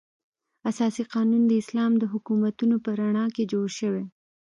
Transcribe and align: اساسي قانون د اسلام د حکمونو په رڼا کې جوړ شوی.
اساسي 0.69 1.03
قانون 1.13 1.43
د 1.47 1.51
اسلام 1.61 1.91
د 1.97 2.03
حکمونو 2.13 2.75
په 2.85 2.89
رڼا 2.99 3.25
کې 3.35 3.43
جوړ 3.51 3.65
شوی. 3.79 4.05